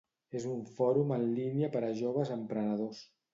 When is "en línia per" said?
1.17-1.83